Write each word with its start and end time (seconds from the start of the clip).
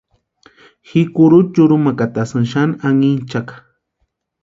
Ji 0.91 1.01
kurucha 1.17 1.53
yurhumakatasïnti 1.61 2.53
xani 2.55 2.75
anhinchakʼa. 2.87 3.53